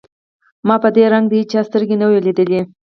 [0.67, 2.61] ما په دې رنگ د هېچا سترګې نه وې ليدلې.